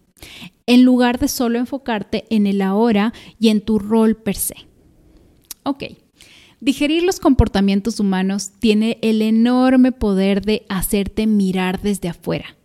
en 0.70 0.84
lugar 0.84 1.18
de 1.18 1.28
solo 1.28 1.58
enfocarte 1.58 2.26
en 2.30 2.46
el 2.46 2.62
ahora 2.62 3.12
y 3.40 3.50
en 3.50 3.60
tu 3.60 3.80
rol 3.80 4.16
per 4.16 4.36
se. 4.36 4.54
Ok, 5.64 5.84
digerir 6.62 7.02
los 7.02 7.20
comportamientos 7.20 8.00
humanos 8.00 8.52
tiene 8.60 9.00
el 9.02 9.24
enorme 9.24 9.92
poder 9.92 10.46
de 10.46 10.68
hacerte 10.70 11.26
mirar 11.26 11.82
desde 11.82 12.10
afuera, 12.10 12.56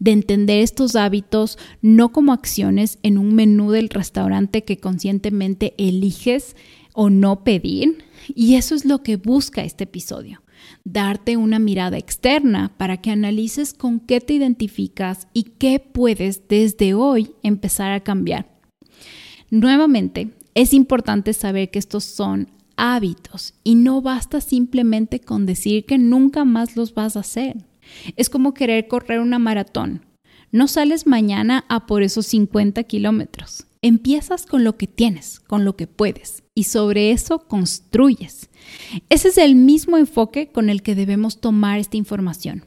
de 0.00 0.10
entender 0.10 0.58
estos 0.58 0.96
hábitos 0.96 1.56
no 1.80 2.10
como 2.10 2.32
acciones 2.32 2.98
en 3.04 3.18
un 3.18 3.36
menú 3.36 3.70
del 3.70 3.88
restaurante 3.88 4.64
que 4.64 4.78
conscientemente 4.78 5.74
eliges 5.78 6.56
o 6.92 7.08
no 7.08 7.44
pedir, 7.44 8.04
y 8.34 8.56
eso 8.56 8.74
es 8.74 8.84
lo 8.84 9.04
que 9.04 9.16
busca 9.16 9.62
este 9.62 9.84
episodio 9.84 10.43
darte 10.84 11.36
una 11.36 11.58
mirada 11.58 11.98
externa 11.98 12.72
para 12.76 12.98
que 12.98 13.10
analices 13.10 13.74
con 13.74 14.00
qué 14.00 14.20
te 14.20 14.34
identificas 14.34 15.28
y 15.32 15.44
qué 15.44 15.80
puedes 15.80 16.48
desde 16.48 16.94
hoy 16.94 17.32
empezar 17.42 17.92
a 17.92 18.00
cambiar. 18.00 18.46
Nuevamente, 19.50 20.30
es 20.54 20.72
importante 20.72 21.32
saber 21.32 21.70
que 21.70 21.78
estos 21.78 22.04
son 22.04 22.48
hábitos 22.76 23.54
y 23.62 23.74
no 23.74 24.02
basta 24.02 24.40
simplemente 24.40 25.20
con 25.20 25.46
decir 25.46 25.84
que 25.84 25.98
nunca 25.98 26.44
más 26.44 26.76
los 26.76 26.94
vas 26.94 27.16
a 27.16 27.20
hacer. 27.20 27.56
Es 28.16 28.30
como 28.30 28.54
querer 28.54 28.88
correr 28.88 29.20
una 29.20 29.38
maratón. 29.38 30.04
No 30.50 30.68
sales 30.68 31.06
mañana 31.06 31.64
a 31.68 31.86
por 31.86 32.02
esos 32.02 32.26
50 32.26 32.84
kilómetros. 32.84 33.66
Empiezas 33.86 34.46
con 34.46 34.64
lo 34.64 34.78
que 34.78 34.86
tienes, 34.86 35.40
con 35.40 35.66
lo 35.66 35.76
que 35.76 35.86
puedes, 35.86 36.42
y 36.54 36.64
sobre 36.64 37.10
eso 37.10 37.40
construyes. 37.40 38.48
Ese 39.10 39.28
es 39.28 39.36
el 39.36 39.56
mismo 39.56 39.98
enfoque 39.98 40.50
con 40.50 40.70
el 40.70 40.80
que 40.80 40.94
debemos 40.94 41.38
tomar 41.38 41.78
esta 41.78 41.98
información. 41.98 42.64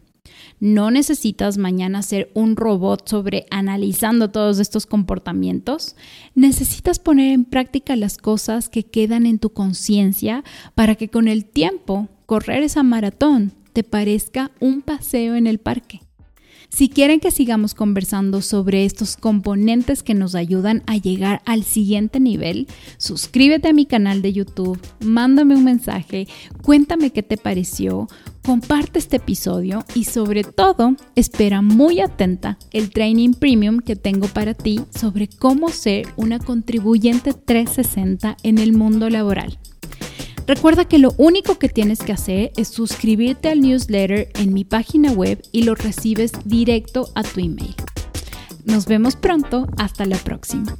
No 0.60 0.92
necesitas 0.92 1.58
mañana 1.58 2.04
ser 2.04 2.30
un 2.36 2.56
robot 2.56 3.10
sobre 3.10 3.48
analizando 3.50 4.30
todos 4.30 4.60
estos 4.60 4.86
comportamientos. 4.86 5.96
Necesitas 6.36 7.00
poner 7.00 7.34
en 7.34 7.46
práctica 7.46 7.96
las 7.96 8.20
cosas 8.20 8.70
que 8.70 8.84
quedan 8.84 9.26
en 9.26 9.40
tu 9.40 9.50
conciencia 9.50 10.44
para 10.76 10.94
que 10.94 11.10
con 11.10 11.28
el 11.28 11.46
tiempo 11.46 12.10
correr 12.28 12.62
esa 12.62 12.84
maratón 12.84 13.54
te 13.74 13.84
parezca 13.84 14.52
un 14.60 14.84
paseo 14.84 15.34
en 15.34 15.48
el 15.48 15.58
parque. 15.58 16.02
Si 16.70 16.90
quieren 16.90 17.20
que 17.20 17.32
sigamos 17.32 17.74
conversando 17.74 18.42
sobre 18.42 18.86
estos 18.86 19.16
componentes 19.18 20.04
que 20.04 20.14
nos 20.14 20.36
ayudan 20.36 20.84
a 20.86 20.98
llegar 20.98 21.42
al 21.46 21.64
siguiente 21.64 22.20
nivel, 22.20 22.68
suscríbete 22.98 23.70
a 23.70 23.74
mi 23.74 23.86
canal 23.86 24.22
de 24.22 24.34
YouTube, 24.34 24.80
mándame 25.00 25.56
un 25.56 25.64
mensaje, 25.64 26.28
cuéntame 26.62 27.12
qué 27.12 27.24
te 27.24 27.38
pareció, 27.38 28.08
comparte 28.46 29.00
este 29.00 29.18
episodio 29.18 29.84
y 29.96 30.04
sobre 30.04 30.44
todo 30.44 30.96
espera 31.16 31.62
muy 31.62 32.00
atenta 32.00 32.60
el 32.72 32.92
training 32.92 33.34
premium 33.34 33.80
que 33.80 33.96
tengo 33.96 34.28
para 34.28 34.54
ti 34.54 34.82
sobre 34.94 35.28
cómo 35.28 35.70
ser 35.70 36.08
una 36.16 36.38
contribuyente 36.38 37.34
360 37.34 38.38
en 38.44 38.58
el 38.58 38.74
mundo 38.74 39.10
laboral. 39.10 39.58
Recuerda 40.48 40.86
que 40.86 40.98
lo 40.98 41.14
único 41.18 41.60
que 41.60 41.68
tienes 41.68 42.00
que 42.00 42.14
hacer 42.14 42.54
es 42.56 42.70
suscribirte 42.70 43.50
al 43.50 43.60
newsletter 43.60 44.30
en 44.36 44.54
mi 44.54 44.64
página 44.64 45.12
web 45.12 45.44
y 45.52 45.64
lo 45.64 45.76
recibes 45.76 46.32
directo 46.46 47.10
a 47.16 47.24
tu 47.24 47.42
email. 47.42 47.76
Nos 48.64 48.86
vemos 48.86 49.18
pronto, 49.18 49.68
hasta 49.78 50.06
la 50.06 50.16
próxima. 50.16 50.78